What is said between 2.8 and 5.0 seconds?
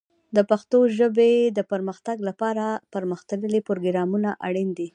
پرمختللي پروګرامونه اړین دي.